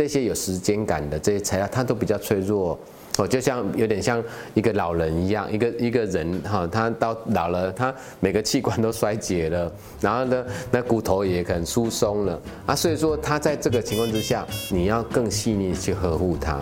[0.00, 2.78] 这些有时间感的这些材料，它都比较脆弱。
[3.18, 4.22] 哦，就像有点像
[4.54, 16.58] 一个老人一样，一个一个人哈，他到老了，他每个器官都衰竭了，然后呢，那骨头也可能疏松了啊，所以说他在这个情况之下，你要更细腻去呵护他。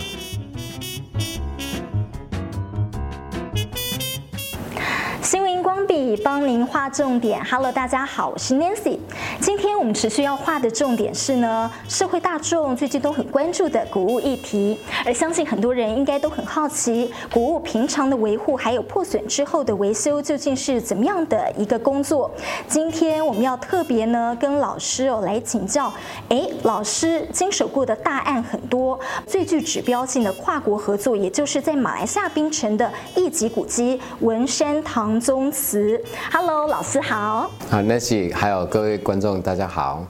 [6.38, 8.96] 帮您画重点，Hello，大家好，我是 Nancy。
[9.40, 22.30] 今天我们持续要画的重点是呢，社会大众最近都很关注的古物议题，而相信很多人应该都很好奇，古物平常的维护还有破损之后的维修究竟是怎么样的一个工作。
[22.68, 25.92] 今天我们要特别呢跟老师哦来请教，
[26.28, 28.96] 哎，老师经手过的大案很多，
[29.26, 36.00] 最具指标性的跨国合作，也就是在马来西亚槟城的一级古迹文山唐宗祠。
[36.30, 37.50] Hello，老师好。
[37.70, 40.06] 好，Nancy，还有各位观众，大家好。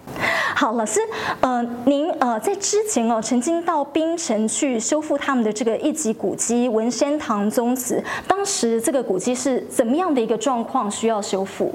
[0.56, 0.98] 好，老师，
[1.40, 11.72] 呃，您呃在之前哦，曾经到槟城去修复他们的这个一级古迹文山堂宗祠，当时这个古迹是怎么样的一个状况需要修复？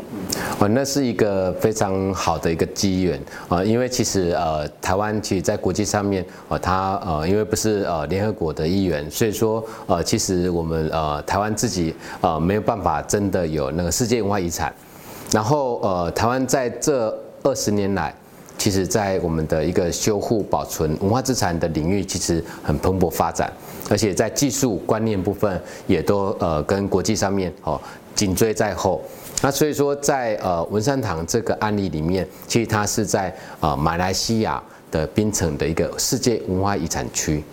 [0.59, 14.73] 哦，那是一个非常好的一个机缘啊，因为其实呃，台湾其实在国际上面，呃，它呃，因为不是呃联合国的一员，所以说呃，其实我们呃台湾自己呃没有办法真的有那个世界文化遗产，
[15.31, 18.11] 然后呃，台湾在这二十年来。
[18.55, 23.51] 其实，在我们的一个修护、保存文化资产的领域，其实很蓬勃发展，
[23.89, 27.81] 而且在技术观念部分，也都呃跟国际上面哦
[28.15, 29.01] 紧追在后。
[29.41, 37.43] 那所以说，在呃文山堂这个案例里面，其实它是在呃马来西亚的槟城的一个世界文化遗产区。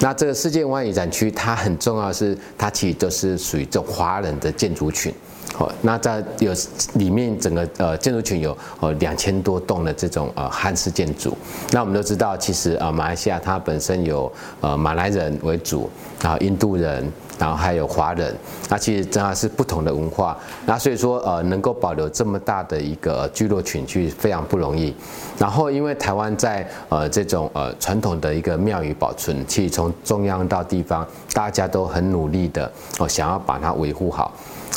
[0.00, 5.14] 那这个世界文化遗产区，它很重要的是，它其实都是属于这种华人的建筑群。
[5.54, 6.52] 好，那在有
[6.94, 11.36] 里面整个呃建筑群有呃两千多栋的这种呃汉式建筑。
[11.72, 15.90] 那我们都知道，其实呃马来西亚它本身有呃马来人为主，
[16.22, 18.36] 然后印度人，然后还有华人。
[18.68, 20.36] 那其实真的是不同的文化。
[20.66, 24.94] 那所以说呃能够保留这么大的一个聚落群，去非常不容易。
[25.38, 34.32] 然后因为台湾在呃这种呃传统的一个庙宇保存，其实从中央到地方，大家都很努力的哦想要把它维护好。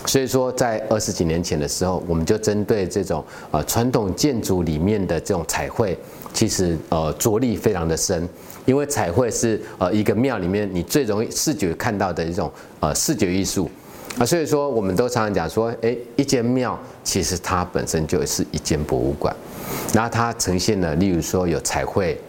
[0.05, 5.97] 所以说，在二十几年前的时候，我们就针对这种呃传统建筑里面的这种彩绘，
[6.33, 8.27] 其实呃着力非常的深，
[8.65, 13.69] 因为彩绘是呃一个庙里面你最容易视觉看到的一种呃视觉艺术
[14.17, 19.33] 啊，所以说我们都常常讲说，诶，一间庙其实它本身就是一间博物馆，
[19.93, 22.19] 然后它呈现了，例如说有彩绘，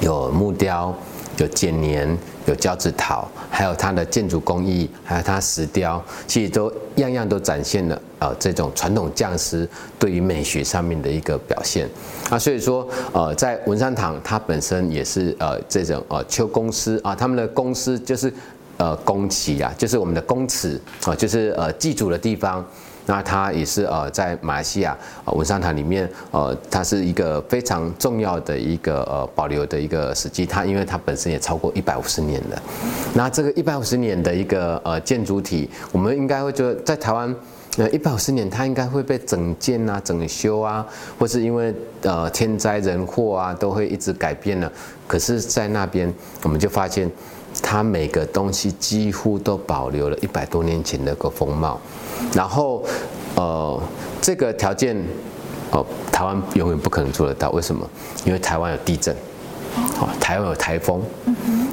[0.00, 0.94] 有木雕。
[1.38, 2.16] 有剪黏，
[2.46, 11.88] 有交趾陶，还有它的建筑工艺，还有它石雕，其实都样样都展现了呃这种传统匠师对于美学上面的一个表现
[12.30, 18.32] 啊，所以说呃在文山堂它本身也是呃这种呃秋公司啊，他们的公司就是
[18.76, 22.64] 呃公祠啊，就是我们的公祠啊，就是呃祭祖的地方。
[23.06, 24.96] 那它也是呃，在马来西亚
[25.26, 30.46] 文山堂里面，呃，它是一个非常重要的一个呃保留的一个史迹。
[30.46, 32.62] 它因为它本身也超过一百五十年了。
[33.14, 37.34] 那这个一百五十年的一个呃建筑体，我们应该会觉得在台湾，
[37.78, 40.86] 呃，一百五十年它应该会被整建啊、整修啊，
[41.18, 44.70] 或是因为呃天灾人祸啊都会一直改变了。
[45.06, 46.12] 可是，在那边
[46.42, 47.10] 我们就发现。
[47.62, 51.78] 它每个东西几乎都保留了一百多年前的个风貌，
[52.34, 52.84] 然后，
[53.34, 53.82] 呃，
[54.20, 54.96] 这个条件，
[55.70, 57.50] 哦、呃，台湾永远不可能做得到。
[57.50, 57.88] 为什么？
[58.24, 59.14] 因为台湾有地震，
[60.00, 61.02] 哦，台湾有台风。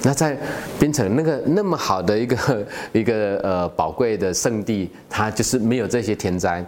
[0.03, 0.37] 那在
[0.79, 6.65] 槟城那个那么好的一个一个呃宝贵的圣地，它就是没有这些天灾。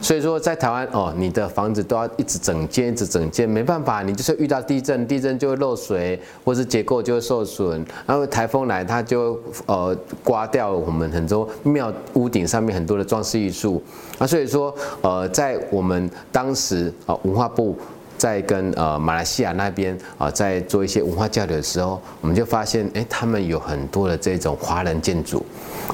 [0.00, 13.82] 所以说，在台湾哦，你的房子都要一直整建，一直整建，没办法，你就是遇到地震，地震就会漏水，或是结构就会受损，然后台风来，它就呃刮掉我们很多庙屋顶上面很多的装饰艺术
[14.18, 14.26] 啊。
[14.26, 17.76] 所以说，呃，在我们当时啊文化部。
[18.16, 25.44] 在跟呃马来西亚那边啊，在做一些文化交流的时候，我们就发现，哎，他们有很多的这种华人建筑，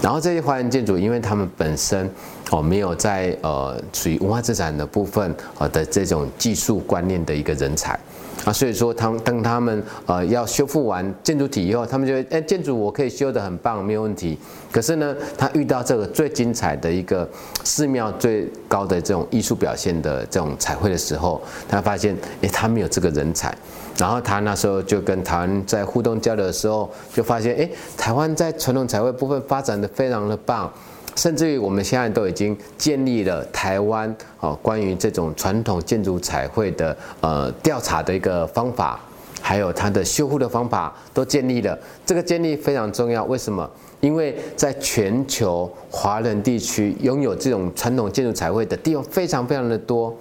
[0.03, 2.09] 然后这些华人建筑，因为他们本身
[2.51, 7.99] 哦没有在呃属于文化资产的部分呃的这种技术观念的一个人才。
[8.47, 14.39] 啊，所以说他们当他们呃要修复完建筑体以后，他们就会哎建筑我可以修得很棒，没有问题。
[14.73, 17.29] 可是呢，他遇到这个最精彩的一个
[17.65, 23.55] 寺庙最高的这种艺术表现的这种彩绘的时候，他发现哎他没有这个人才。
[24.01, 27.69] 然后他那时候就跟台湾在互动交流的时候，就发现哎
[27.99, 30.73] 台湾在传统彩绘部分发展得非常的棒。
[31.17, 38.99] 甚至于我们现在都已经建立了台湾哦关于这种传统建筑彩绘的呃调查的一个方法
[39.43, 41.77] 还有它的修复的方法都建立了。
[42.07, 43.69] 这个建立非常重要，为什么？
[44.01, 50.17] 因为在全球华人地区拥有这种传统建筑彩绘的地方非常非常的多，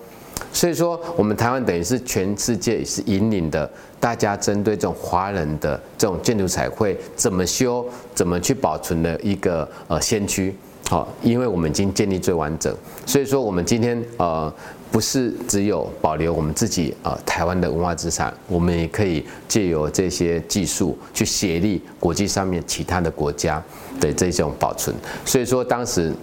[0.51, 3.69] 所以说我们台湾等于是全世界是引领的，
[3.99, 10.55] 大家针对这种华人的这种建筑彩绘怎么修、怎么去保存的一个呃先驱。
[10.89, 12.75] 好，因为我们已经建立最完整，
[13.05, 14.51] 所以说我们今天呃
[14.91, 23.63] 不是只有保留我们自己呃台湾的文化资产，我们也可以借由这些技术去协力国际上面其他的国家
[23.99, 24.95] 的这种保存。
[25.25, 26.13] 所以说当时。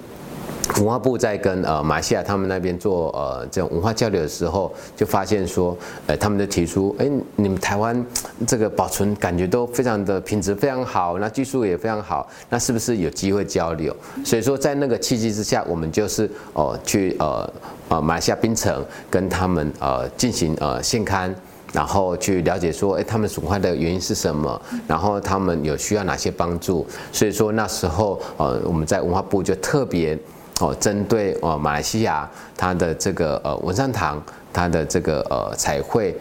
[0.74, 5.76] 文化部在跟呃马来西亚他们那边做呃这种文化交流的时候，就发现说，
[6.06, 8.04] 呃他们就提出，哎，你们台湾
[8.46, 13.94] 这个保存感觉都非常的品质非常好，那技术也非常好，那是不是有机会交流？
[14.24, 17.50] 所以说在那个契机之下，我们就是哦、呃、去呃
[17.88, 21.32] 呃马来西亚槟城跟他们呃进行呃现勘，
[21.72, 26.86] 然后去了解说，哎他们损坏的原因是什么，然后他们有需要哪些帮助？
[27.12, 30.18] 所以说那时候呃我们在文化部就特别。
[30.60, 34.22] 哦，针对哦马来西亚它的这个呃文山堂
[34.52, 36.16] 它的这个呃彩绘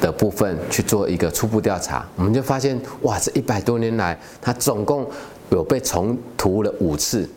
[0.00, 5.08] 的部分去做一个初步调查，我们就发现哇，这一百多年来它总共
[5.50, 7.28] 有被重涂了五次，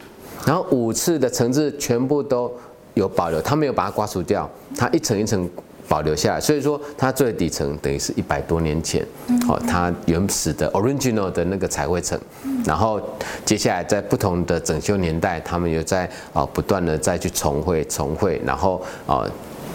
[0.45, 2.51] 然后五次的层次全部都
[2.95, 5.49] 有保留，它没有把它刮除掉，它一层一层。
[5.87, 9.05] 保留下来，所以说它最底层等于是一百多年前，
[9.47, 12.19] 哦，它原始的 original 的那个彩绘层，
[12.65, 13.01] 然后
[13.45, 19.29] 接下来在不同的整修年代，他们又在啊不断的再去重绘重绘，然后啊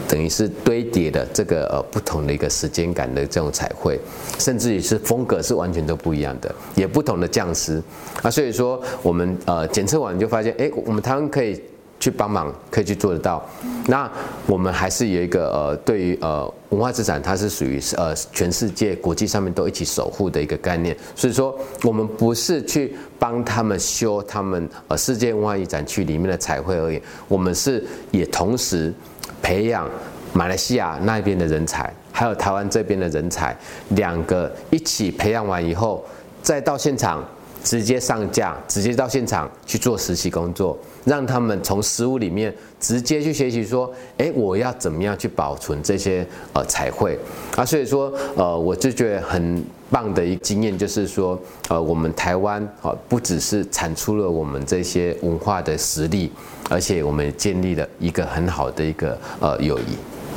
[0.08, 3.99] 等于是堆叠的这个呃不同的一个时间感的这种彩绘，
[4.38, 7.82] 甚至于是风格是完全都不一样的，也不同的匠师。
[8.22, 11.61] 啊，所以说我们呃检测完就发现，哎，我们台湾可以。
[12.00, 13.45] 去帮忙可以去做得到，
[13.87, 14.09] 那
[14.47, 20.97] 我们还是有一个呃，对于呃文化资产，它是属于呃全世界国际上面都一起守护的一个概念。
[21.17, 28.95] 所以说，我们不是去帮他们修他们呃世界文化遗产区里面的彩绘而已，我们是也同时
[29.43, 29.89] 培养
[30.33, 33.56] 马来西亚那边的人才，还有台湾这边的人才，
[33.91, 36.05] 两个一起培养完以后，
[36.43, 37.27] 再到现场。
[37.62, 47.19] 直接上架，直接到现场去做实习工作，让他们从实物里面直接去学习说，诶，我要怎么样去保存这些呃彩绘
[47.56, 47.64] 啊？
[47.64, 51.38] 所以说，呃，我就觉得很棒的一个经验就是说，
[51.69, 56.32] 呃，我们台湾啊，不只是产出了我们这些文化的实力，
[56.70, 59.96] 而且我们建立了一个很好的一个呃友谊。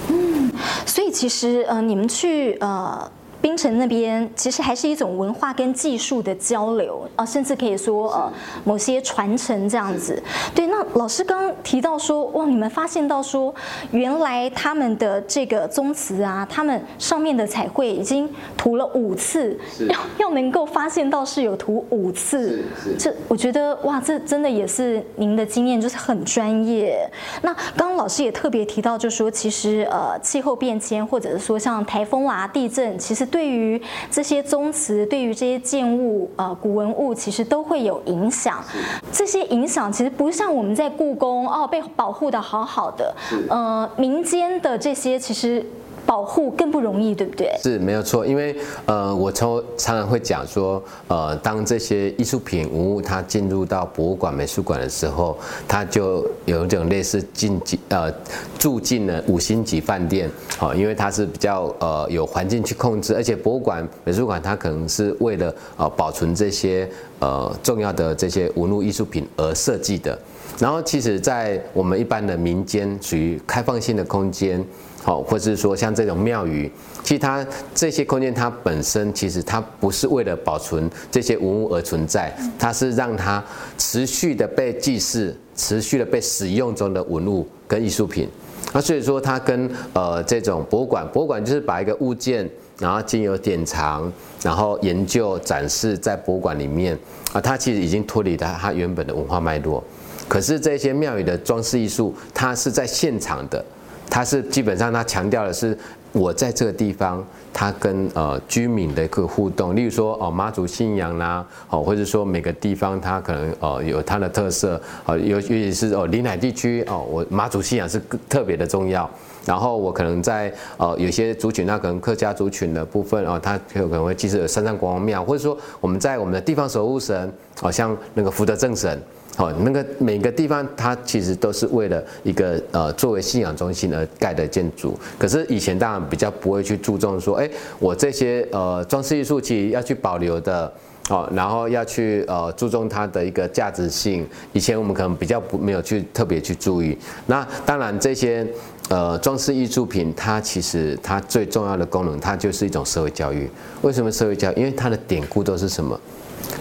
[0.09, 0.51] 嗯，
[0.85, 3.11] 所以其实呃，你们去呃。
[3.41, 8.31] 槟城那边其实还是一种文化跟技术的交流啊，甚至可以说呃
[8.63, 10.21] 某些传承这样子。
[10.53, 13.53] 对，那老师刚刚提到说，哇，你们发现到说，
[13.89, 19.59] 原来他们的这个宗祠啊，他们上面的彩绘已经涂了五次，
[19.89, 22.63] 要要能够发现到是有涂五次，
[22.99, 27.09] 这我觉得哇，这真的也是您的经验，就是很专业。
[27.41, 33.27] 那刚刚老师也特别提到，就说其实呃气候变迁或者是说像台风啊、地震，其实。
[33.31, 33.81] 对于
[34.11, 38.63] 这些宗祠，对于这些建物、呃古文物，其实都会有影响。
[39.11, 43.15] 这些影响其实不像我们在故宫哦，被保护的好好的。
[43.49, 45.65] 呃，民间的这些其实。
[46.11, 47.49] 保护更不容易，对不对？
[47.63, 48.53] 是没有错，因为
[48.85, 55.37] 呃，我从常常会讲说，呃，当这些艺术品文物它进入到博物馆、美术馆的时候，
[55.69, 58.13] 它就有一种类似进进呃
[58.59, 66.85] 住进了五星级饭店，好，因为它是比较呃有环境去控制，而且博物馆、美术馆它可能是为了呃保存这些
[67.19, 70.19] 呃重要的这些文物艺术品而设计的。
[70.59, 74.61] 然后，其实，在我们一般的民间，属于开放性的空间。
[75.03, 76.71] 好，或是说像这种庙宇，
[77.03, 83.43] 其实它这些空间它本身其实它不是为了保存这些文物而存在，它是让它
[83.79, 88.29] 持续的被祭祀、持续的被使用中的文物跟艺术品。
[88.73, 94.09] 那所以说它跟呃这种博物馆，博物馆就是把一个物件，然后经由典藏，
[94.43, 96.95] 然后研究展示在博物馆里面
[97.33, 99.83] 啊，它其实已经脱离了它原本的文化脉络。
[100.27, 103.65] 可是这些庙宇的装饰艺术，它是在现场的。
[104.11, 105.75] 它是基本上，它强调的是
[106.11, 109.73] 我在这个地方，它跟呃居民的一个互动。
[109.73, 119.09] 例如说哦妈祖信仰啦，哦或者说每个地方它可能呃有它的特色，哦尤尤其是哦临海地区哦，我妈祖信仰是特别的重要。
[119.45, 129.01] 然后我可能在呃有些族群，那可能客家族群的部分哦，它有可能会祭祀山上国王庙，或者说我们在我们的地方守护神，好像那个福德正神。
[129.37, 134.97] 好，那个每个地方它其实都是为了一个呃作为信仰中心而盖的建筑。
[135.17, 140.71] 可是以前当然比较不会去注重说，哎，我这些呃装饰艺术其实要去保留的，
[141.07, 144.27] 好，然后要去呃注重它的一个价值性。
[144.51, 146.97] 以前我们可能比较不没有去特别去注意。
[147.25, 148.45] 那当然这些
[148.89, 153.49] 呃装饰艺术品，它其实它最重要的功能，它就是一种社会教育。
[153.81, 154.55] 为什么社会教育？
[154.57, 155.97] 因为它的典故都是什么？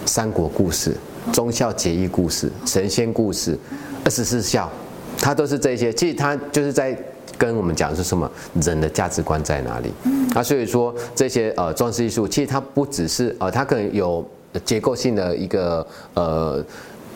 [0.05, 0.95] 三国故事。
[1.31, 3.57] 忠孝节义故事、神仙故事、
[4.03, 4.69] 二十四孝，
[5.19, 5.93] 它都是这些。
[5.93, 6.97] 其实它就是在
[7.37, 8.29] 跟我们讲是什么
[8.61, 9.91] 人的价值观在哪里。
[10.33, 14.25] 啊，所以说这些呃装饰艺术，其实它不只是呃，它可能有
[14.65, 16.63] 结构性的一个呃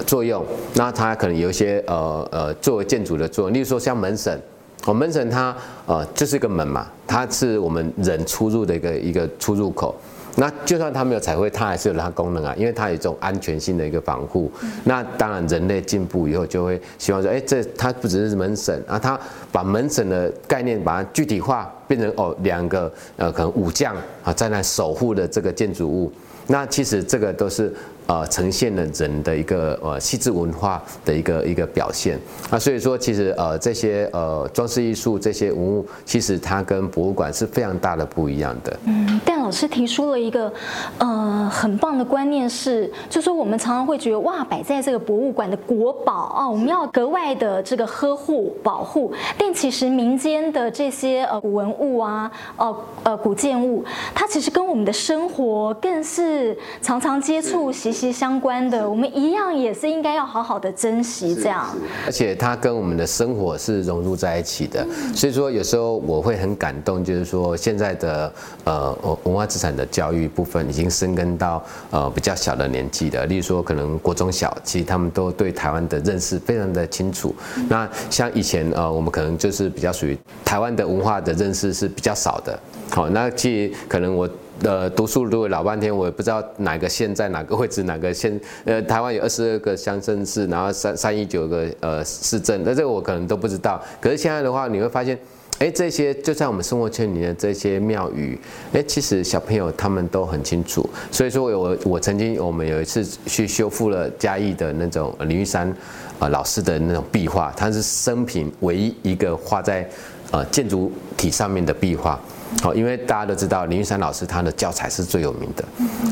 [0.05, 0.45] 作用。
[0.73, 4.39] 那它可能有一些呃呃作为建筑的作用，例如说像门神，
[4.85, 9.95] 哦，门神它呃就是一个门嘛，它是我们人出入的一个一个出入口。
[10.35, 14.51] 那就算它没有彩绘，它还是有它功能啊，因为它有一种安全性的一个防护。
[14.83, 19.19] 那当然，人类进步以后就会希望说，哎，这它不只是门神啊，它
[19.51, 26.11] 把门神的概念把它具体化，变成哦两个呃可能武将啊在那守护的这个建筑物。
[26.47, 27.73] 那其实这个都是。
[28.07, 32.19] 呃，呈现了人的一个呃细致文化的一个一个表现
[32.51, 38.79] 啊，所以说其实呃这些呃装饰艺术这些文物，其实它跟博物馆是非常大的不一样的。
[38.85, 40.51] 嗯，但老师提出了一个
[40.97, 53.85] 呃很棒的观念是，就说我们常常会觉得哇，摆在这个博物馆的国宝啊，我们要格外的这个呵护保护，但其实民间的这些呃古文物啊，呃呃古建物，
[54.15, 61.67] 它其实跟我们的生活更是常常接触息息相关的，我们一样也是应该要好好的珍惜这样。
[62.03, 64.83] 而且它跟我们的生活是融入在一起的，
[65.13, 68.33] 所以说有时候我会很感动，就是说现在的
[68.63, 68.97] 呃
[69.35, 71.61] 文化资产的教育部分已经深耕到
[71.91, 77.35] 呃比较小的年纪的，例如说可能国中小，其实他们都对台湾的认识非常的清楚。
[77.67, 82.57] 那像以前呃我们可能就是比较属于台湾的文化的认识是比较少的。
[82.89, 84.27] 好，那其实可能我。
[84.63, 88.39] 呃，读书读了老半天，我也不知道哪个县在哪个位置，哪个县？
[88.63, 93.83] 呃，台湾有二十二个乡镇市，然后三三一九个呃市镇，那这个我可能都不知道。
[93.99, 95.19] 可是现在的话，你会发现，
[95.59, 98.37] 哎，这些就在我们生活圈里面的这些庙宇，
[98.73, 100.87] 哎，其实小朋友他们都很清楚。
[101.09, 105.73] 所以说我我曾经我们有一次去修复了嘉义的那种林玉山
[106.19, 109.89] 呃老师的那种壁画，他是生平唯一一个画在
[110.31, 112.19] 呃建筑体上面的壁画。
[112.61, 115.63] 好，因为大家都知道林玉山老师他的教材是最有名的，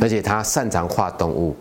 [0.01, 1.55] 而且他擅长画动物，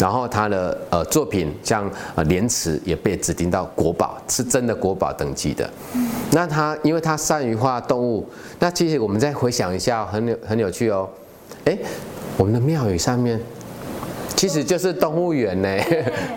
[0.00, 5.68] 然后他的呃作品像呃莲池也被指定到国宝，是真的国宝等级的。
[6.32, 8.26] 那他因为他善于画动物，
[8.58, 11.06] 那其实我们再回想一下，很有很有趣哦。
[11.66, 11.76] 哎，
[12.38, 13.38] 我们的庙宇上面
[14.34, 15.68] 其实就是动物园呢，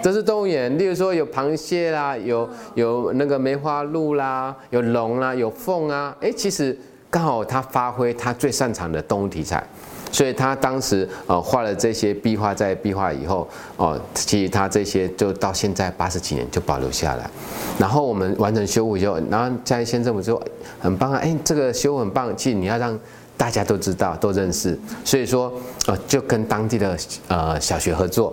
[0.03, 0.77] 这 是动物园。
[0.77, 6.13] 例如说有螃蟹啦，有有那个梅花鹿啦，有龙啦，有凤啊。
[6.19, 6.77] 哎，其实。
[7.13, 9.63] 刚好他发挥他最擅长的动物题材，
[10.13, 17.29] 所以他当时呃画了这些壁画，在壁画以后哦，其实他这些就到现在八十几年就保留下来。
[17.79, 20.41] 然后我们完成修复以后，然后嘉义县政府说
[20.79, 22.97] 很棒啊，哎，这个修很棒，其实你要让
[23.35, 25.51] 大家都知道、都认识，所以说
[25.87, 26.95] 呃就跟当地的
[27.27, 28.31] 呃小学合作。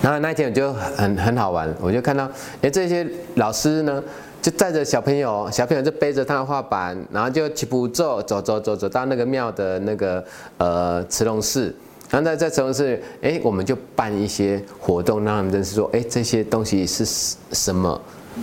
[0.00, 2.26] 然后那天我就很很好玩，我就看到
[2.62, 4.02] 哎这些老师呢。
[4.42, 10.24] 就带着小朋友，小朋友就背着他的画板，然后就齐步走走走走走到那个庙的那个
[10.58, 11.74] 呃慈龙寺，
[12.08, 17.04] 然后在在慈龙寺，哎，我们就办一些活动，让他们认识说，哎，这些东西是
[17.52, 17.90] 什么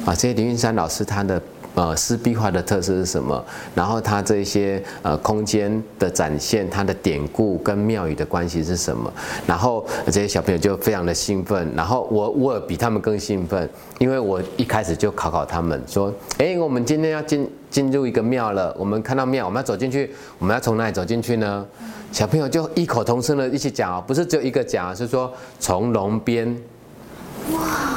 [0.05, 0.13] 啊？
[0.13, 1.41] 这些林云山老师他的。
[1.77, 3.45] 呃，湿壁画的特色是什么？
[3.75, 9.13] 然后它这些呃空间的展现，它的典故跟庙宇的关系是什么？
[9.45, 13.69] 然后这些小朋友就非常的兴奋，然后我我比他们更兴奋，
[13.99, 21.63] 因为我一开始就考考他们说，哎，我们今天要进进入一个庙了，我们看到庙，我们要走进去，我们要从哪里走进去呢？
[22.11, 26.57] 小朋友就异口同声的一起讲，不是只有一个讲，是说从龙边。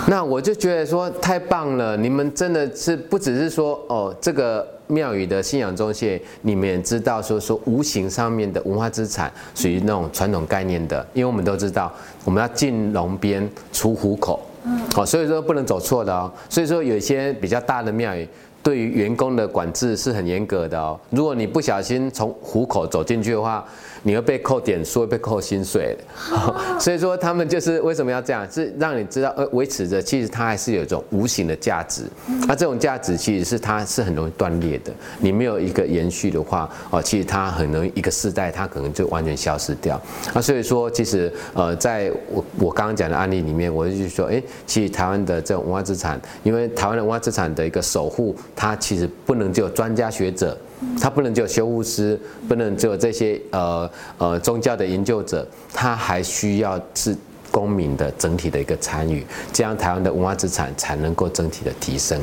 [0.07, 1.97] 那我就觉得说太棒了！
[1.97, 11.93] 你们真的是不只是说哦，这个庙宇的信仰中心，你们也知道说说无形上面的文化资产属于那种传统概念的，因为我们都知道
[12.25, 16.33] 我们要进龙边出虎口，嗯，好，所以说不能走错的哦。
[16.49, 18.27] 所以说有一些比较大的庙宇，
[18.63, 20.99] 对于员工的管制是很严格的哦。
[21.11, 23.65] 如果你不小心从虎口走进去的话，
[24.03, 25.97] 你会被扣点数，会被扣薪水。
[26.81, 32.05] 所以说他们就是为什么要这样，是让你知道，呃，维持着，其实它还是有一种无形的价值。
[32.47, 40.01] 那这种价值其实是它是很容易断裂的，你没有一个延续的话，哦，其实它很容易一个世代它可能就完全消失掉。
[40.35, 50.57] 那所以说，其实呃，在我我刚刚讲的案例里面，我就说，哎，其实台湾的这种文化资产，因为台湾的文化资产的一个守护，它其实不能只有专家学者。
[51.01, 52.19] 他不能只有修护师，
[52.49, 57.17] 不能只有这些呃呃宗教的研究者，他还需要是
[57.51, 62.21] 公民的整体的一个参与，这样台湾的文化资产才能够整体的提升。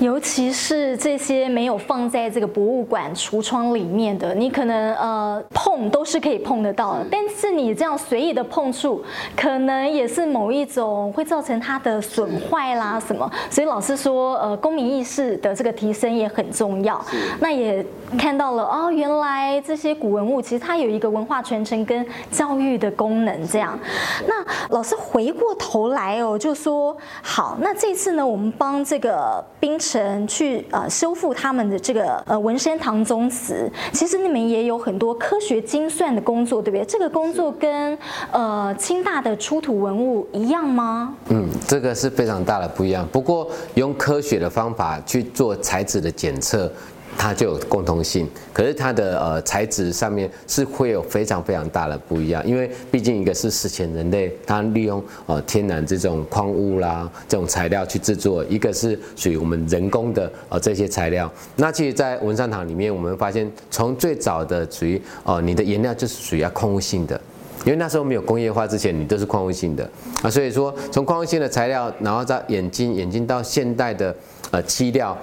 [0.00, 9.02] 尤其是这些没有放在这个博物馆橱窗里面的，你可能呃碰都是可以碰得到的，但是你这样随意的碰触，
[9.36, 13.30] 可能也是某一种会造成它的损坏啦什么。
[13.48, 17.00] 所以老师说，呃，公民意识的这个提升也很重要。
[17.40, 17.84] 那也
[18.18, 23.46] 看到了哦，原来这些古文物其实它有一个文化传承跟教育的功能。
[23.46, 23.78] 这样，
[24.26, 29.44] 那老师回过头来哦，就说好，那这次呢，我们帮这个。
[29.60, 36.84] 槟成去呃修复他们的这个呃文山唐宗祠，其实你们也有很多科学精算的工作，对不对？
[36.84, 37.98] 这个工作跟
[38.30, 41.14] 呃清大的出土文物一样吗？
[41.28, 43.06] 嗯，这个是非常大的不一样。
[43.10, 46.70] 不过用科学的方法去做材质的检测。
[47.16, 61.30] 它就有共同性，可是它的呃材质上面是会有非常非常大的不一样，因为毕竟一个是史前人类，他利用呃天然这种矿物啦这种材料去制作，一个是属于我们人工的呃这些材料。
[61.56, 67.20] 那其实，在文山堂里面，我们发现从最早的属于呃你的颜料就是属于要矿物性的，
[67.64, 69.88] 因为那时候没有工业化之前，你都是矿物性的
[70.22, 74.12] 啊，所以说从矿物性的材料，然后到眼睛，眼睛到现代的
[74.50, 75.16] 呃漆料。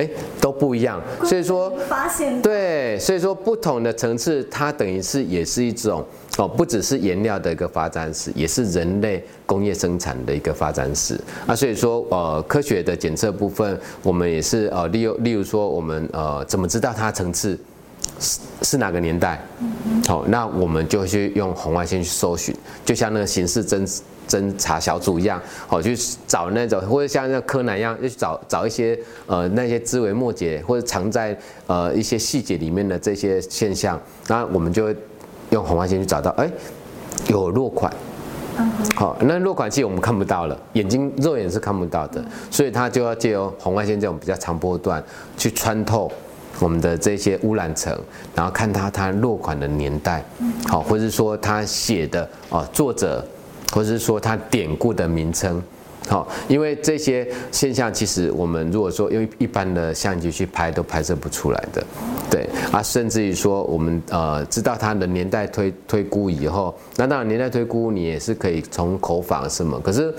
[0.00, 0.08] 哎，
[0.40, 6.02] 都不一样，所以说发现对，所以说不同的层次，它等于是也是一种
[6.38, 11.54] 哦，不只是颜料的一个发展史，也是人类工业生产的一个发展史啊。
[11.54, 17.58] 所以说呃，科学的检测部分，我们也是呃，例如例如说，我们呃，怎么知道它层次
[18.20, 19.42] 是是哪个年代？
[20.06, 24.00] 好，那我们就去用红外线去搜寻，就像那个刑事侦。
[24.30, 28.96] 侦查小组一样，好去找那种，或者像那柯南一样，就去找找一些
[29.26, 31.36] 呃那些枝微末节，或者藏在
[31.66, 34.96] 呃一些细节里面的这些现象，那我们就会
[35.50, 36.48] 用红外线去找到，哎，
[37.26, 37.92] 有落款，
[38.94, 45.02] 好，那落款其实我们看不到了，眼睛肉眼是看不到的，所以它就要借由红外线这种比较长波段
[45.36, 46.08] 去穿透
[46.60, 47.98] 我们的这些污染层，
[48.34, 50.24] 然后看他他落款的年代，
[50.68, 53.26] 好，或者说他写的哦作者。
[53.72, 55.62] 或者是说他典故的名称，
[56.08, 61.86] 好，因为这些现象其实我们如果说用一般的相机去拍都拍摄不出来的，
[62.28, 70.12] 对啊，甚至于说我们呃知道它的年代推推估以后，那当然年代推估你也是可以从口访什么，可是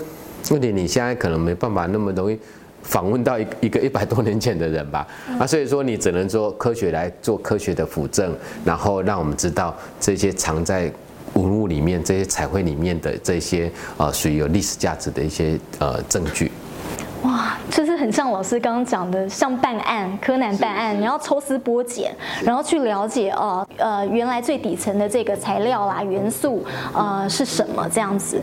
[0.50, 2.38] 问题你现在可能没办法那么容易
[2.82, 5.06] 访问到一一个一百多年前的人吧，
[5.38, 10.92] 啊，所以说你只能说科学来做科学的辅证，然后让我们知道这些藏在。
[11.34, 16.52] 文物里面这些彩绘里面的这些呃属于有历史价值的一些呃证据，
[17.22, 22.14] 哇，就是很像老师刚刚讲的，像办案，柯南办案，你要抽丝剥茧，
[22.44, 28.38] 然后去了解哦呃，呃原来最底层的这个材料啦元素呃是什么这样子。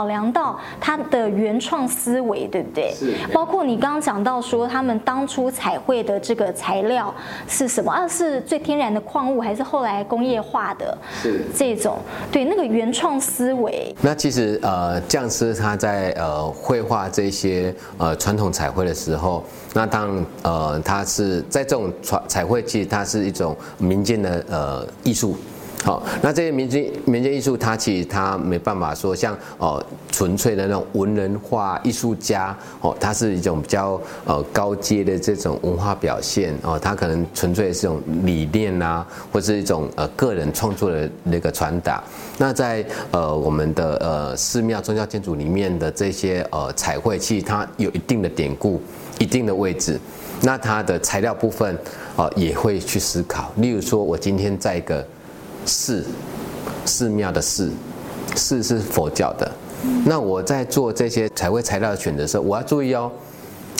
[0.00, 2.90] 考量到他的原创思维，对不对？
[2.94, 3.14] 是。
[3.34, 7.14] 包括你刚刚讲到说，他们当初彩绘的这个材料
[7.46, 7.92] 是什么？
[7.92, 10.96] 啊，是最天然的矿物，还是后来工业化的？
[11.22, 11.42] 是。
[11.54, 11.98] 这种
[12.32, 13.94] 对那个原创思维。
[14.00, 25.36] 那其实呃，匠师他在呃绘画这些呃传统彩绘的时候，那当呃他是在这种传彩绘，其实它是一种民间的呃艺术。
[25.82, 42.04] 好，那这些民间民间艺术，它其实它没办法说像哦纯粹的那种文人画艺术家哦，它是一种比较呃高阶的这种文化表现哦，它可能纯粹是一种理念呐，或是一种呃个人创作的那个传达。
[42.36, 48.78] 那在呃我们的呃寺庙宗教建筑里面的这些呃彩绘，其实它有一定的典故、
[49.18, 49.98] 一定的位置。
[50.42, 51.74] 那它的材料部分
[52.16, 55.02] 哦也会去思考，例如说我今天在一个。
[55.66, 56.04] 寺，
[56.84, 57.70] 寺庙的寺，
[58.34, 59.50] 寺是佛教的。
[60.04, 63.10] 那我在做这些彩绘材料的选择时候，我要注意哦。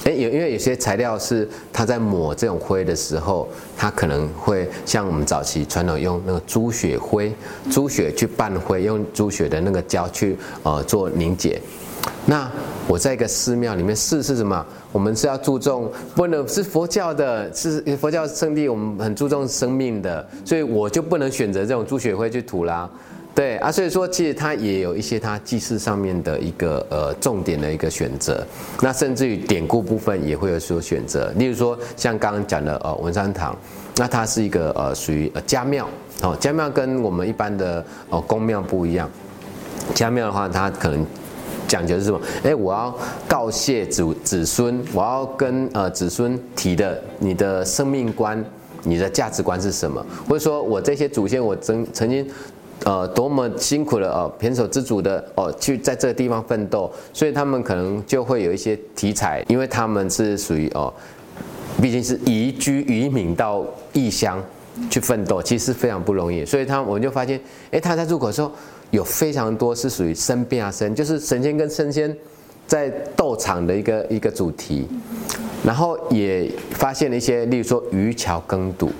[0.04, 7.30] 哎，有因为有些材料是它在抹这种灰的时候，它可能会像我们早期传统用那个猪血灰，
[7.70, 11.60] 猪血去拌灰，用猪血的那个胶去呃做凝结。
[12.26, 12.48] 那
[12.86, 14.64] 我在一个寺庙里面寺是什么？
[14.92, 22.88] 我们是要注重，不能是佛教的，是佛教圣地，我们很注重生命的，所以我就不能选择这种猪血灰去涂啦。
[23.32, 28.44] 对啊，所以说其实它也有一些它祭祀上面的一个呃重点的一个选择，
[28.80, 31.32] 那甚至于典故部分也会有所选择。
[31.36, 33.56] 例如说像刚刚讲的呃文山堂，
[33.96, 35.88] 那它是一个呃属于呃家庙
[36.22, 39.08] 哦，家庙跟我们一般的呃宫庙不一样，
[39.94, 41.06] 家庙的话它可能
[41.70, 42.20] 讲究是什么？
[42.42, 42.92] 哎，我要
[43.28, 48.44] 告谢子子孙，我要跟呃子孙提的你的生命观、
[48.82, 50.04] 你的价值观是什么？
[50.28, 52.28] 或者说我这些祖先我曾曾经。
[52.86, 60.90] 呃，多么辛苦的哦，胼手胝足的哦，去在这个地方奋斗，所以他们可能就会有一些题材，因为他们是属于哦，
[61.82, 64.42] 毕竟是移居移民到异乡
[64.88, 67.38] 去奋斗，其实非常不容易，所以他我们就发现，
[67.70, 68.50] 哎，他在入口的时候
[68.90, 72.14] 有非常多是属于生变啊生，就是神仙跟神仙
[72.66, 74.88] 在斗场的一个一个主题，
[75.64, 78.90] 然后也发现了一些，例如说渔樵耕读。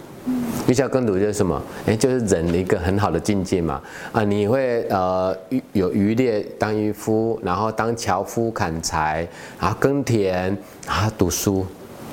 [0.68, 1.60] 渔樵耕读就是什么？
[1.86, 3.80] 哎，就是人的一个很好的境界嘛。
[4.12, 5.36] 啊，你会呃
[5.72, 9.26] 有渔猎当渔夫，然后当樵夫砍柴，
[9.58, 11.66] 然后耕田，然后读书。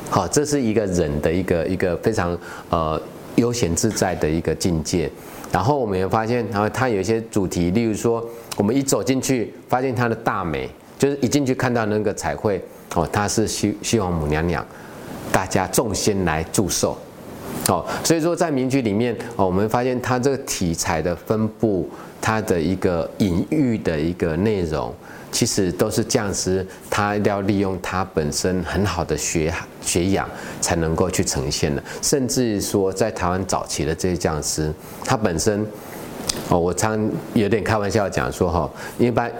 [0.09, 2.35] 好，这是一个人的一个一个非常
[2.69, 2.99] 呃
[3.35, 5.11] 悠闲自在的一个境界。
[5.51, 8.23] 然后我们也发现，然后它有一些主题，例如说，
[8.57, 12.61] 我们一走进去，发现它的大美，就是一进去看到那个彩绘，
[12.95, 14.65] 哦，它是西西王母娘娘，
[15.31, 16.97] 大家众仙来祝寿。
[17.69, 21.89] 哦，所以说在民居里面，哦，我们发现它这个题材的分布，
[22.21, 24.93] 它的一个隐喻的一个内容，
[25.31, 30.27] 其实都是匠师他要利用他本身很好的学学养，
[30.61, 31.83] 才能够去呈现的。
[32.01, 35.65] 甚至说，在台湾早期的这些匠师，他本身，
[36.49, 36.97] 哦，我常
[37.33, 39.31] 有点开玩笑讲说，哈，一般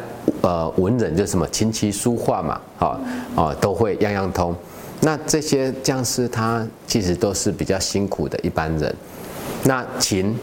[0.41, 3.00] 呃文人就什么琴棋书画嘛，哦，
[3.36, 4.56] 哦，都会样样通。
[5.02, 8.93] 那这些匠师他其实都是比较辛苦的一般人，
[9.63, 10.38] 那琴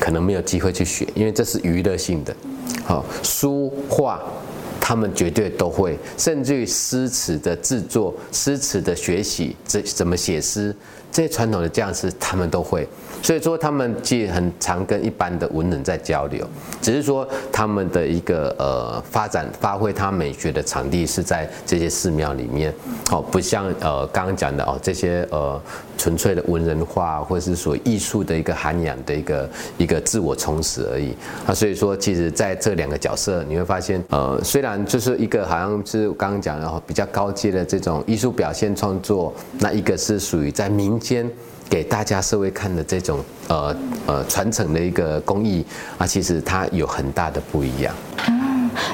[0.00, 2.34] 可能没有机会去学，因为这是娱乐性的。
[2.84, 4.20] 好，书画
[4.88, 10.72] 他们绝对都会，甚至于诗词的制作、诗词的学习，这怎么写诗，
[11.10, 12.86] 这些传统的匠师他们都会。
[13.22, 16.46] 所以说，他们既很常跟一般的文人在交流，
[16.80, 22.72] 只是说他们的一个呃发展发挥他美学的场地是在这些寺庙里面，
[23.10, 25.60] 哦，不像呃刚刚讲的哦这些呃
[25.98, 31.12] 纯粹的文人画或是属于艺术的一个涵养的一个一个自我充实而已
[31.46, 31.52] 啊。
[31.52, 41.28] 所以说，其实在这两个角色，你会发现呃虽然就是一个好像是刚刚讲的比较高阶的这种艺术表现创作，那一个是属于在民间。
[41.68, 43.76] 给大家社会看的这种呃
[44.06, 45.64] 呃传承的一个工艺
[45.98, 47.94] 啊，其实它有很大的不一样。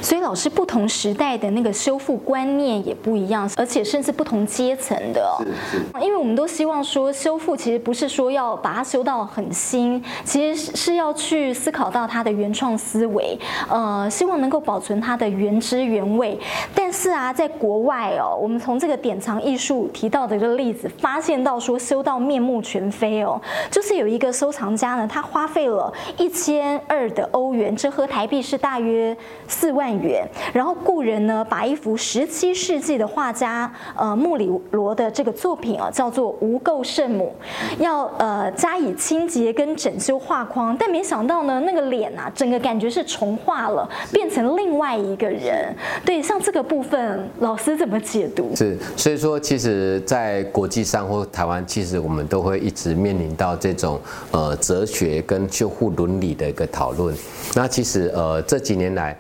[0.02, 5.36] 所以老师不同时代的那个修复观念也不一样，而且甚至不同阶层的。
[5.38, 6.04] 是是。
[6.04, 13.38] 因为我们都希望说修复其实不是说要把它修到很新，其实是要去思考到它的原创思维，
[13.70, 16.36] 呃，希望能够保存它的原汁原味。
[16.74, 29.91] 但是啊，在国外哦，我们从这个典藏艺术提到的这个例子，发现到说修到面目全非哦，就是有一个收藏家呢，他花费了一千二的欧元，折合台币是大约四万。
[30.00, 37.34] 元，然后故人呢，把一幅十七世纪的画家呃穆里罗的这个作品啊，叫做《无垢圣母》，
[37.82, 45.74] 要呃加以清洁跟整修画框，但没想到呢，那个脸啊，整个感觉是重画了，变成另外一个人。
[46.04, 48.54] 对，像这个部分，老师怎么解读？
[48.56, 54.00] 是，所以说，其实，在国际上或台湾，其实我们都会一直面临到这种
[54.30, 57.14] 呃哲学跟修复伦理的一个讨论。
[57.54, 59.16] 那其实呃这几年来。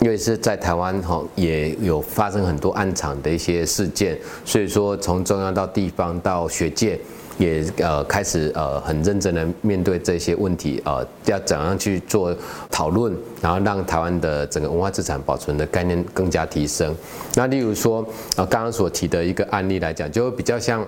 [0.00, 7.00] 因为是在台湾哈，也有发生很多暗场的一些事件，所以说从中央到地方到学界，
[7.38, 12.36] 也呃开始呃很认真的面对这些问题，呃要怎样去做
[12.70, 16.94] 讨论，然后让台湾的整个文化资产保存的概念更加提升。
[17.34, 18.06] 那例如说
[18.36, 20.86] 呃刚刚所提的一个案例来讲，就会比较像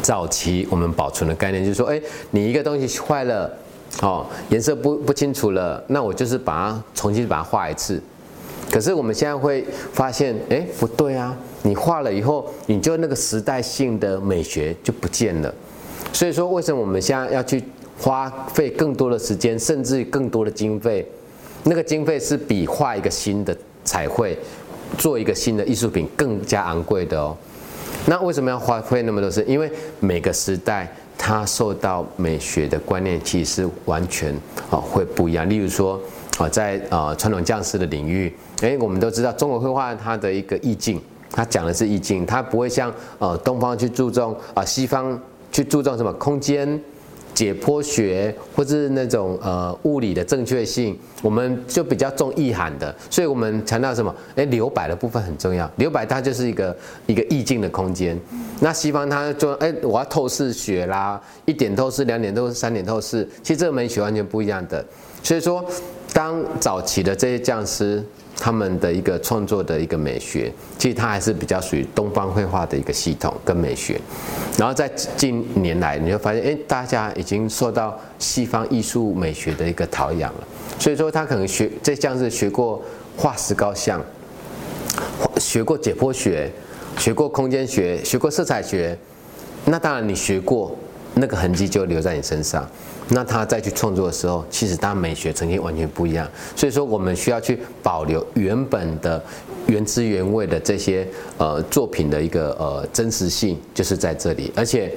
[0.00, 3.50] 早期我们保存的概念，就是说，哎，你一个东西坏了，
[4.00, 8.00] 哦颜色不不清楚了，那我就是把它重新把它画一次。
[8.72, 11.36] 可是我们现在会发现，哎，不对啊！
[11.62, 15.54] 你画了以后，你就那个时代性的美学就不见了。
[16.10, 17.62] 所以说，为什么我们现在要去
[18.00, 21.06] 花费更多的时间，甚至更多的经费？
[21.64, 23.54] 那个经费是比画一个新的
[23.84, 24.34] 彩绘、
[24.96, 27.36] 做一个新的艺术品更加昂贵的哦。
[28.06, 29.44] 那为什么要花费那么多时？
[29.46, 34.34] 因为每个时代它受到美学的观念其实完全
[34.70, 35.46] 啊会不一样。
[35.48, 36.00] 例如说
[36.38, 45.20] 啊，在啊传统匠师的领域，诶，我们都知道中国绘画它的一个意境，它讲的是意境，它不会像呃东方去注重啊西方
[45.50, 46.80] 去注重什么空间。
[47.34, 54.14] 解剖学或是那种呃物理的正确性，我们就比较重意涵的，所以我们强调什么？
[54.34, 58.20] 诶，留白的部分很重要，留白它就是一个一个意境的空间。
[58.60, 64.84] 那西方它就诶，我要透视学啦，一点透视、两点透视、三点透视，其实这个美学完全不一样的。
[65.22, 65.64] 所以说，
[66.12, 68.04] 当早期的这些匠师。
[68.42, 74.00] 他们的一个创作的一个美学，其实它还是比较属于东方绘画的一个系统跟美学。
[74.58, 80.48] 然后在近年来，你会发现，哎，大家已经受到西方艺术美学的一个陶养了。
[80.76, 82.82] 所以说，他可能学这像是学过
[83.16, 84.04] 画石膏像，
[85.36, 86.50] 学过解剖学，
[86.98, 88.98] 学过空间学，学过色彩学。
[89.66, 90.76] 那当然，你学过，
[91.14, 92.68] 那个痕迹就留在你身上。
[93.14, 96.26] 那他再去创作的时候，其实他美学呈现完全不一样。
[96.56, 99.22] 所以说，我们需要去保留原本的
[99.66, 104.50] 原汁原味的这些呃作品的一个呃真实性，就是在这里。
[104.56, 104.90] 而且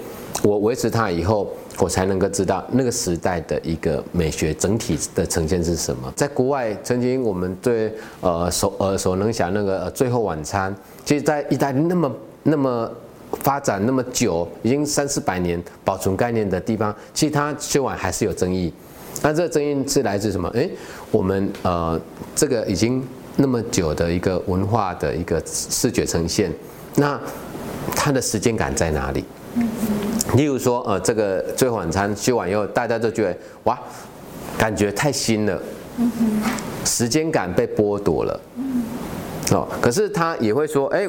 [0.44, 6.10] 我维持它以后，我才能够知道那个时代的一个美学整体的呈现是什么。
[6.16, 10.74] 在国外，曾经我们对呃所耳熟能想那个《最后晚餐》，
[11.04, 12.12] 其实在意大利那么
[12.44, 12.90] 那么。
[13.44, 18.74] 发展那么久，已经三四百年保存概念的地方，其实它修完还是有争议。
[19.22, 20.50] 那这个争议是来自什么？
[20.50, 20.70] 诶，
[21.12, 22.00] 我们呃
[22.36, 23.06] 这个已经
[23.38, 26.52] 那么久的一个文化的一个视觉呈现，
[26.96, 27.20] 那
[27.96, 29.24] 它的时间感在哪里？
[30.36, 33.80] 例如说呃这个最后晚餐修完以后，大家都觉得哇，
[34.58, 35.62] 感觉太新了，
[36.84, 38.42] 时间感被剥夺了。
[39.52, 41.08] 哦，可是他也会说，诶。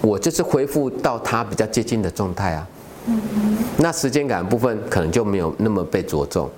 [0.00, 2.66] 我就是恢复到它比较接近的状态啊，
[3.78, 6.48] 那时间感部分可能就没有那么被着重。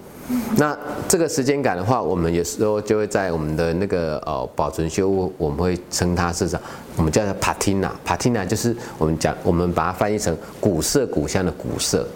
[0.57, 0.77] 那
[1.09, 6.63] 这个时间感的话，我们有时候就会在我们的那个呃保存修复，我们会称它是什么？
[6.97, 12.07] 我们叫它 patina，patina 就是我们讲，我们把它翻译成古色古香的古色。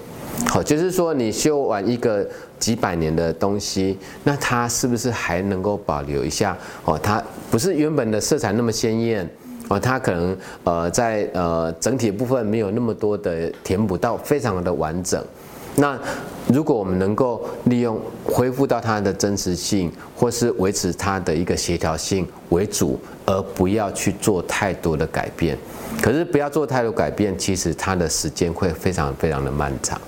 [0.47, 2.27] 好，就是说你修完一个
[2.59, 6.57] 几百年的东西，那它是不是还能够保留一下？
[6.85, 9.29] 哦，它不是原本的色彩那么鲜艳。
[9.69, 15.23] 哦，它可能呃在呃整体部分没有那么多的填补到非常的完整。
[15.79, 15.99] 那
[16.47, 25.59] 如果我们能够利用恢复到它的真实性，或是维持它的一个协调性为主，而不要去做太多的改变。
[26.01, 30.01] 可是不要做太多改变，其实它的时间会非常非常的漫长。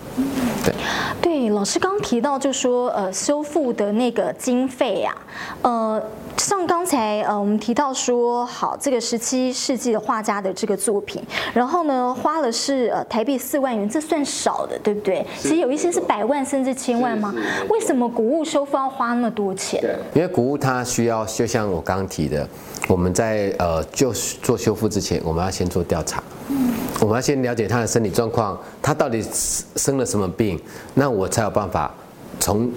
[0.64, 0.74] 对，
[1.20, 5.14] 对，老师刚提到就说呃修复的那个经费呀，
[5.62, 6.02] 呃。
[6.48, 15.26] 像刚才呃，我们提到说，好，这个十七世纪的画家的这个作品，然后呢，花了是呃台币四万元，这算少的，对不对？
[15.38, 17.34] 其实有一些是百万甚至千万吗？
[17.68, 19.84] 为什么古物修复要花那么多钱？
[20.14, 22.48] 因为古物它需要，就像我刚刚提的，
[22.88, 29.22] 我们在呃就做修复之前，我们要先做调查，嗯，我们要先了解他的身体状况，他到底
[29.76, 30.58] 生了什么病，
[30.94, 31.94] 那我才有办法
[32.40, 32.70] 从。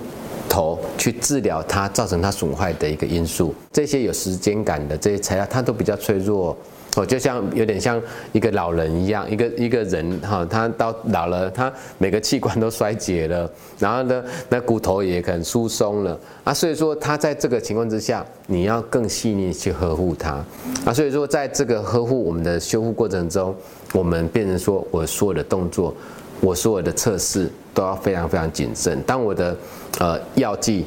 [0.51, 6.55] 头去治疗它造成它损坏的一个因素，这些有时间感的这些材料，它都比较脆弱
[6.97, 8.01] 哦，就像有点像
[8.33, 20.43] 一个老人一样，一个一个人哈，他到老了，他每个器官都衰竭了，然后呢，那骨头也可能疏松了啊，所以说他在这个情况之下，你要更细腻去呵护它
[20.83, 23.55] 啊，所以说在这个呵护我们的修复过程中，
[23.93, 25.95] 我们变成说我所有的动作。
[26.41, 29.01] 我所有的测试都要非常非常谨慎。
[29.03, 29.55] 当我的
[29.99, 30.85] 呃药剂，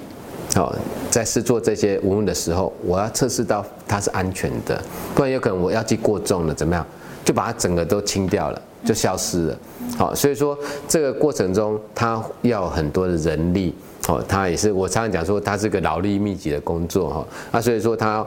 [0.56, 0.76] 哦，
[1.10, 4.80] 在试做这些文物的时候，我要测试到它是安全的，
[5.14, 6.84] 不然有可能我药剂过重了，怎么样，
[7.24, 9.58] 就把它整个都清掉了，就消失了。
[9.96, 13.74] 好，所以说这个过程中，它要很多的人力，
[14.08, 17.26] 哦，它也是我常常讲说，它是个劳力密集的工作哈。
[17.52, 18.26] 那所以说它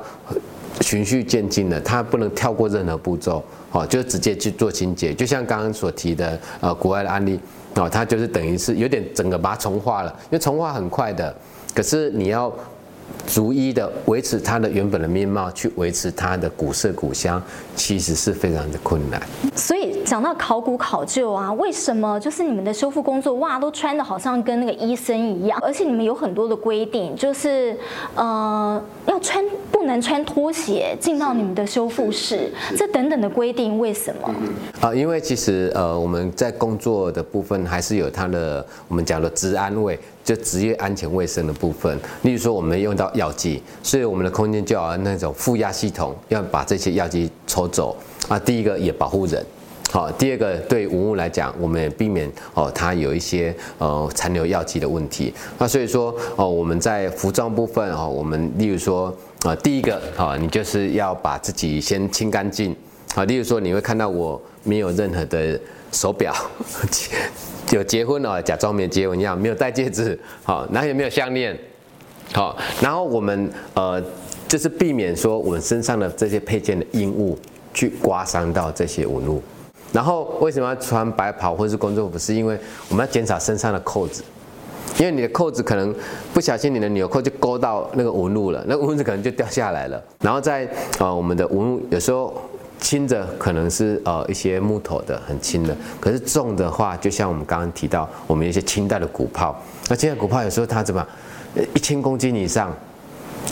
[0.82, 3.44] 循序渐进的，它不能跳过任何步骤。
[3.72, 7.40] 哦，就直接去做清洁，就像刚刚所提的，呃，国外的案例，
[7.76, 11.36] 哦，它就是等于是有点整个把它重化了，因为重化很快的，
[11.74, 12.54] 可是你要。
[13.26, 17.42] 逐一的维持它的原本的面貌，去维持它的古色古香，
[17.76, 19.22] 其实是非常的困难。
[19.56, 27.78] 所以讲到考古考究啊，为什么就是你们的修复工作哇，都穿的好像跟那个医生一样，而且你们有很多的规定，就是
[28.16, 34.34] 呃要穿不能穿拖鞋进到你们的修复室，这等等的规定，为什么？
[34.80, 40.00] 啊，因为其实呃我们在工作的部分还是有它的我们讲的治安卫。
[40.28, 47.96] 就职业安全卫生的部分，例如说我们用到药剂，所以我们的空间就要那种负压系统，要把这些药剂抽走
[48.28, 48.38] 啊。
[48.38, 49.42] 第一个也保护人
[49.90, 55.34] 好，第二个对文物来讲，我们也避免哦它有一些呃残留药剂的问题。
[55.58, 62.76] 那所以说哦我们在服装部分哦，我们例如说啊第一个啊你就是要把自己先清干净
[63.16, 65.58] 啊，例如说你会看到我没有任何的
[65.92, 66.34] 手表。
[67.74, 71.54] 有结婚了，假装没结婚一样，没有戴戒指，好，然后也没有项链，
[72.32, 74.02] 好，然后我们呃，
[74.48, 77.38] 就是避免说我们身上的这些配件的硬物
[77.74, 79.44] 去刮伤到这些纹路。
[79.92, 82.18] 然后为什么要穿白袍或是工作服？
[82.18, 84.24] 是因为我们要减少身上的扣子，
[84.98, 85.94] 因为你的扣子可能
[86.34, 90.02] 不小心你的纽扣就勾到那个纹路了，那个文子可能就掉下来了。
[90.22, 90.66] 然后在
[91.00, 92.42] 呃我们的纹路有时候。
[92.80, 99.60] 轻的可能是呃一些木头的很轻的，可是重的话，就像我们刚刚提到，我们一些清代的鼓炮，
[99.90, 101.06] 那清代鼓炮有时候它怎么
[101.74, 102.72] 一千公斤以上，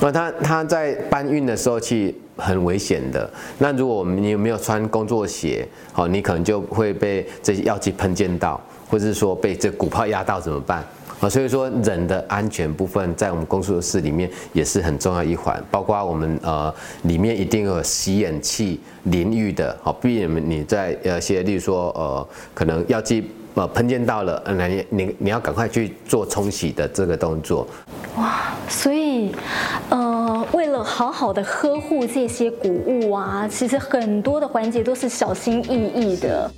[0.01, 3.29] 那它它在搬运的时候去很危险的。
[3.57, 10.83] 那如果我们你有没有穿工作鞋，好，你可能就会被这些药剂喷溅到，或者是说被这鼓炮压到怎么办？
[11.21, 16.73] 啊，所以说人的安全部分在我们工作室里面也是很重要一环，包括我们呃
[17.03, 27.65] 里面一定有洗眼器淋浴的，好避免你在呃些，例如说呃可能药剂呃喷溅到了，那你你你要赶快去做冲洗的这个动作。
[28.17, 29.33] 哇，所以
[29.89, 36.51] 呃为了好好的呵护这些古物啊，其实很多的环节都是小心翼翼的。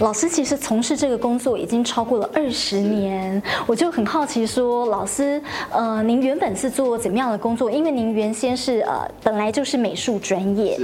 [0.00, 7.70] 老师其实从事这个工作已经超过了二十年，我就很好奇说，老师，呃，您原本是做怎么样的工作？
[7.70, 10.78] 因为您原先是呃本来就是美术专业，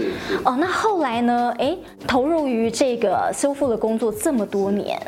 [0.44, 4.98] 哦，那后来呢，哎，投入于这个修复的工作这么多年。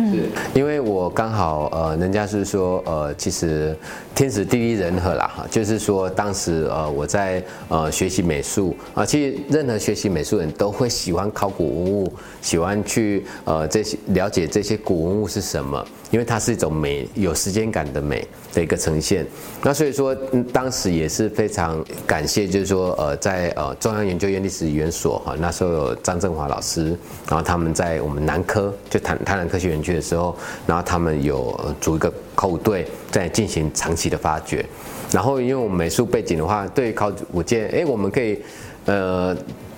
[0.00, 0.22] 嗯，
[0.54, 3.76] 因为我刚好呃，人家是说呃，其实
[4.14, 15.84] 天时地利人和啦哈，就是说当时呃我在呃学习美术啊，其实任何学习美术人都会喜欢考古文物，喜欢去呃这些了解这些古文物是什么。
[16.10, 19.24] 因为它是一种美，有时间感的美的一个呈现。
[19.62, 20.12] 那所以说，
[20.52, 26.86] 当时也是非常感谢，就是说，呃，在呃中央研究院历史研究所哈，那时候有张振华老师，
[27.28, 34.64] 然后他们在我们南科就台台南科学园区的时候，然后他们有组一个考古队在进行长期的发掘。
[35.10, 38.40] 然后因为我们美术背景的话，对于考古件，哎，我们可以
[38.84, 39.36] 呃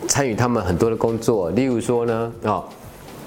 [0.08, 2.64] 参与他们很多的工作，例如说呢，哦。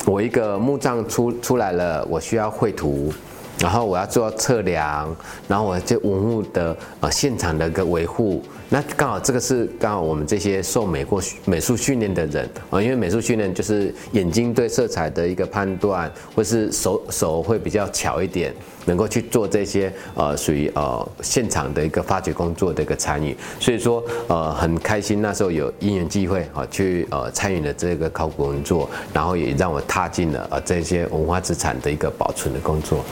[0.05, 3.11] 我一个墓葬出出来了，我需要绘图，
[3.59, 5.15] 然后我要做测量，
[5.47, 8.43] 然后我就文物的呃现场的一个维护。
[8.67, 18.51] 那刚好这个是刚好我们这些受美过美术训练的人啊，因为美术训练就是眼睛对色彩的一个判断，或是手手会比较巧一点，
[18.85, 33.05] 能够去做这些呃属于呃现场的一个发掘工作的一个参与，所以说呃很开心那时候有因缘机会啊去呃参与了这个考古工作，然后也让我踏进了呃这些文化资产的一个保存的工作。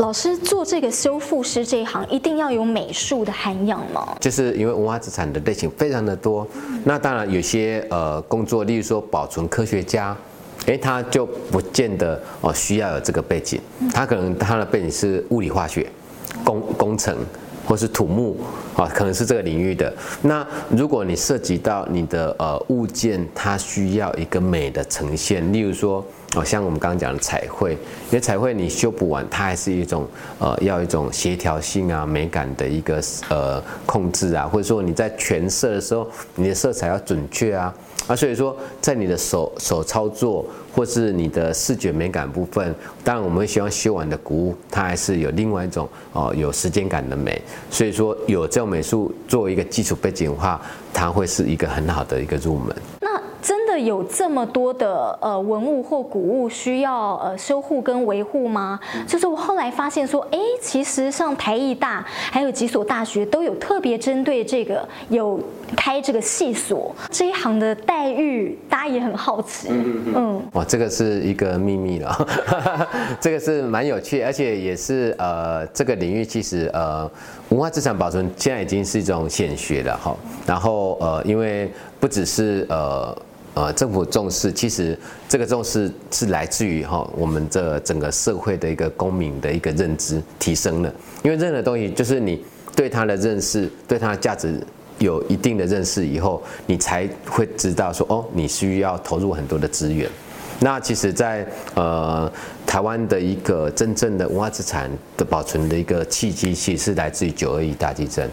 [0.00, 4.16] 老师做这个修复师这一行，一定要有美术的涵养吗？
[4.18, 6.46] 就是因为文化资产的类型非常的多，
[6.84, 10.16] 那当然有些呃工作，例如说保存科学家，
[10.64, 13.60] 诶，他就不见得哦需要有这个背景，
[13.92, 15.86] 他可能他的背景是物理化学、
[16.42, 17.14] 工工程
[17.66, 18.38] 或是土木
[18.74, 19.92] 啊，可能是这个领域的。
[20.22, 26.02] 那如果你涉及到你的呃物件，它需要一个美的呈现，例如说。
[26.36, 30.06] 哦，像我们刚刚讲的彩绘，因为彩绘你修补完，它还是一种
[30.38, 37.74] 呃，要一种协调性啊、美感的一个呃控制啊，或者说你在全色的时候，你的色彩要准确啊
[38.06, 50.60] 啊，所以说在你的手手操作或是你的视觉美感部分，当然我们会希望修完的古物，它还是有另外一种哦、有时间感的美，所以说有这种美术作为一个基础背景的话，
[50.92, 52.76] 它会是一个很好的一个入门。
[53.00, 58.78] 那真的有这么多的呃文物或古物需要呃修护跟维护吗？
[59.06, 65.40] 就是我后来发现说，哎，其实像台艺大还有几所大学都有特别针对这个有
[65.76, 69.68] 开这个系所，这一行的待遇大家也很好奇。
[69.70, 70.42] 嗯嗯。
[70.52, 72.28] 哇，这个是一个秘密了，
[73.20, 77.10] 这个是蛮有趣，而且也是呃这个领域其实呃
[77.50, 80.16] 文化资产保存现在已经是一种显学了哈。
[80.46, 83.16] 然后呃因为不只是呃。
[83.52, 84.96] 呃，政府重视，其实
[85.28, 90.94] 这个重视是来自于哈我们这整个社会的一个公民的一个认知提升了。
[91.24, 92.42] 因为任何东西，就是你
[92.76, 94.60] 对它的认识，对它的价值
[94.98, 100.08] 有一定的认识以后，你才会知道说，哦，你需要投入很多的资源。
[100.62, 102.30] 那其实在，呃
[102.66, 108.28] 台湾的一个真正的文化资产的保存的一个契机，其实是来自于九二一大地震。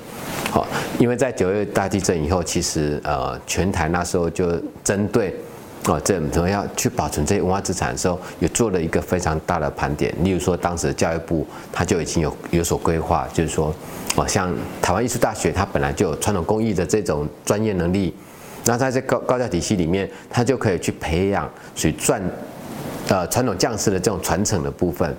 [0.51, 0.67] 好，
[0.99, 5.33] 因为在九二大地震以后，其实呃全台那时候就针对
[5.85, 10.13] 啊这我们要去保存这些文化资产的时候，有做了一个非常大的盘点。
[10.21, 13.73] 例如说，当时教育部他就已经有有所规划，就是说，
[14.17, 18.13] 哦像台湾艺术大学，它本来就有传统工艺的这种专业能力。
[18.67, 22.21] 那在这高高价体系里面，他就可以去培养去赚，
[23.07, 25.15] 呃，传统匠师的这种传承的部分，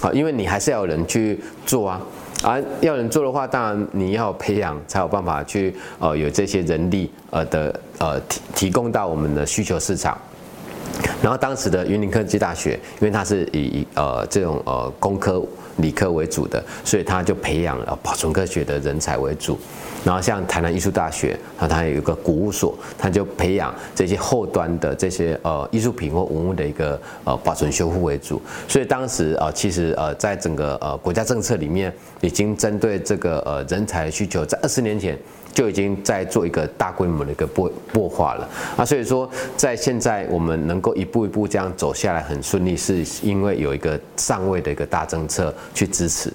[0.00, 2.00] 好，因为你还是要有人去做啊，
[2.44, 10.16] 而、啊、要人做的话，当然你要培养才有办法去，呃，有这些人力，呃的，呃提提供到我们的需求市场。
[11.20, 15.42] 然后当时的云林科技大学，因为它是以呃这种呃工科
[15.78, 19.58] 理科为主的，所以他就培养了保存科学的人才为主。
[20.04, 28.42] 然后像台南艺术大学，啊，它有一个古物所，它就培养这些后端的这些呃艺术品或文物的一个呃保存修复为主。
[28.66, 35.16] 所以当时啊其实呃在整个呃国家政策里面，已经针对这个呃人才的需求，在二十年前。
[35.52, 46.32] 就已经在做一个大规模的一个擘擘画了啊，所以说在现在我们能够一步一步这样走下来很顺利，是因为有一个上位的一个大政策去支持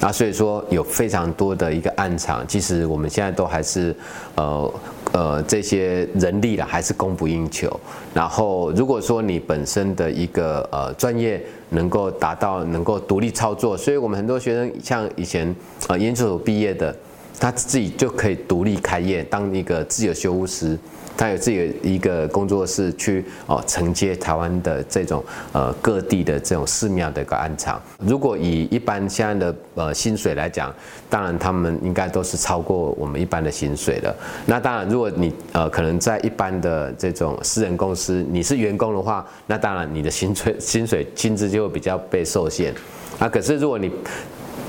[0.00, 3.94] 啊，所以说有非常多的一个暗场，其实我们现在都还是
[4.34, 4.74] 呃
[5.12, 7.70] 呃这些人力了还是供不应求。
[8.12, 15.54] 然后如果说你本身的一个呃专业能够达到能够独立操作，所以我们很多学生像以前
[15.86, 16.94] 呃研究所毕业的。
[17.38, 20.78] 他自己就可以独立开业，当一个自由修护师，
[21.16, 25.22] 他有自己的一个工作室去哦承接台湾的这种
[25.52, 27.80] 呃各地的这种寺庙的一个安场。
[27.98, 30.74] 如果以一般现在的呃薪水来讲，
[31.08, 34.14] 当然他们应该都是超过我们一般的薪水的。
[34.46, 42.74] 那当然，如果你呃可能在一般的这种私人公司，你是员工的话，那当然你的薪水薪水薪资就会比较被受限。
[43.18, 43.90] 啊，可是如果你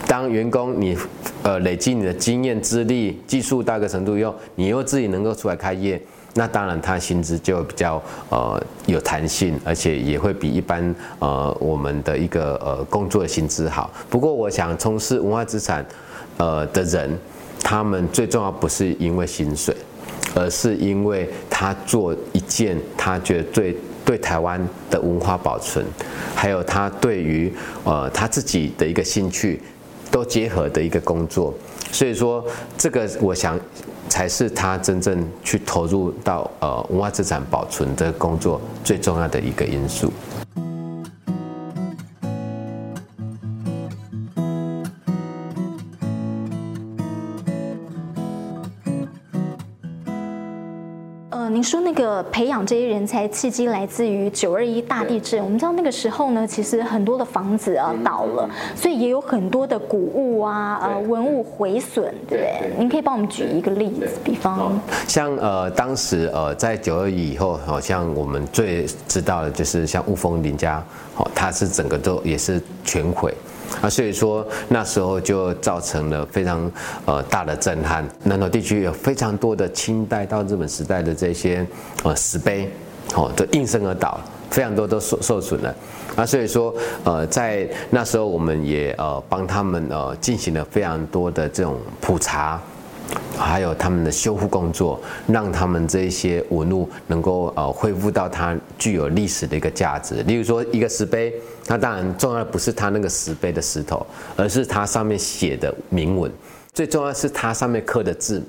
[0.08, 0.98] 当员工，你
[1.44, 6.02] 呃累积你的经验、资历、技术到一个程度以后，你又自己能够出来开业，
[6.36, 13.92] 那当然他薪资就比较呃有弹性，而且也会比一般呃我们的一个呃工作的薪资好。
[14.10, 15.86] 不过我想从事文化资产
[16.38, 17.16] 呃的人，
[17.62, 19.76] 他们最重要不是因为薪水，
[20.34, 25.86] 而是因为他做一件他觉得最对台湾的文化保存，
[26.34, 27.54] 还有他对于
[27.84, 29.62] 呃他自己的一个兴趣。
[30.18, 31.54] 都结合的一个工作，
[31.92, 32.44] 所以说
[32.76, 33.60] 这个我想
[34.10, 40.12] 才是他真正去投入到呃文化资产保存的工作最重要的一个因素。
[51.50, 62.72] 您说那个培养这些人才契机来自于九二一大地震，我们知道那个时候呢，其实很多的房子啊倒了，所以也有很多的古物啊呃文物毁损，对不对？
[62.78, 64.80] 您可以帮我们举一个例子，比方。
[65.08, 70.84] 像呃当时呃在九二一以后，好像我们最知道的就是像雾峰林家，
[71.16, 73.34] 哦，它是整个都也是全毁。
[73.82, 76.72] 啊，所以说那时候就造成了非常
[77.06, 78.08] 呃大的震撼。
[78.24, 81.66] 南投地区有非常多的清代到日本时代的这些
[82.04, 82.72] 呃石碑，
[83.16, 85.76] 哦，都应声而倒，非常多都受受损了。
[86.16, 92.60] 啊，所以说呃在那时候我们也呃帮他们呃进行了非常多的这种普查。
[93.38, 100.16] 还有他们的修复工作，让他们这些文物能够呃恢复到它具有历史的一个价值。
[100.24, 101.34] 例如说一个石碑，
[101.66, 104.06] 它当然重要的不是它那个石碑的石头，
[104.36, 106.32] 而是它上面写的铭文。
[106.74, 108.42] 最重要是它上面刻的字，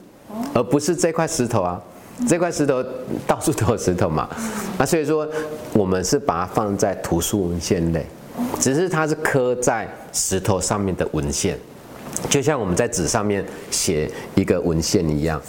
[0.53, 1.81] 而不是这块石头啊。
[2.29, 2.85] 这块石头
[3.29, 4.29] 到处都有石头嘛，
[4.77, 5.25] 那所以说
[5.73, 8.05] 我们是把它放在图书文献类，
[8.59, 11.57] 只是它是刻在石头上面的文献。
[12.29, 15.41] 就像我们在纸上面写一个文献一样，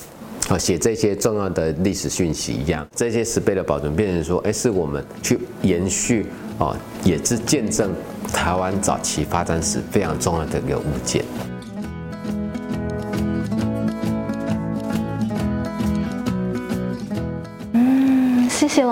[0.50, 6.26] 啊，写这些重要的历史讯息一样，这些石碑的保存，变成说，哎，是我们去延续，
[6.58, 7.93] 啊，也是见证
[8.34, 11.24] 台湾早期发展史非常重要的一个物件。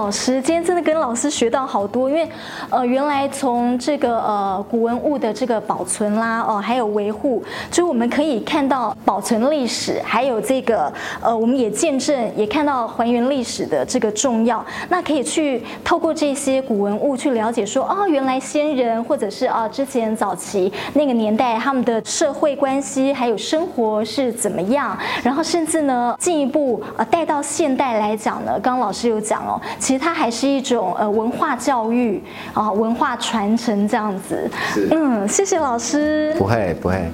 [0.07, 2.09] 老师，今天真的跟老师学到好多。
[2.09, 2.25] 因为，
[2.69, 10.89] 呃，原来从这个呃古文物的这个保存啦，哦、还有维护，就是我们可以看到保存历史，还有这个
[11.21, 14.65] 呃，我们也见证也看到还原历史的这个重要。
[14.87, 29.59] 那可以去透过这些古文物去了解说，哦，原来先人或者是啊、之前早期那个年代他们的社会关系还有生活是怎么样，然后甚至呢进一步呃带到现代来讲呢，刚刚老师有讲哦。
[29.77, 32.21] 其实它还是一种呃文化教育
[32.53, 34.49] 啊，文化传承这样子。
[34.91, 36.35] 嗯，谢谢老师。
[36.37, 37.09] 不会不会。